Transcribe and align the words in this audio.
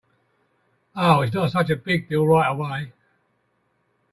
Oh, 0.95 1.21
it’s 1.21 1.35
not 1.35 1.51
such 1.51 1.69
a 1.69 1.75
big 1.75 2.09
deal 2.09 2.25
right 2.25 2.49
away. 2.49 2.91